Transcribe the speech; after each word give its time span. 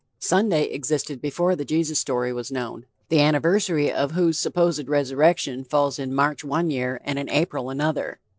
Sunday 0.17 0.63
existed 0.63 1.21
before 1.21 1.55
the 1.55 1.63
Jesus 1.63 1.99
story 1.99 2.33
was 2.33 2.51
known, 2.51 2.87
the 3.09 3.19
anniversary 3.21 3.91
of 3.91 4.13
whose 4.13 4.39
supposed 4.39 4.87
resurrection 4.89 5.63
falls 5.63 5.99
in 5.99 6.11
March 6.11 6.43
one 6.43 6.71
year, 6.71 6.99
and 7.03 7.19
in 7.19 7.29
April 7.29 7.69
another. 7.69 8.19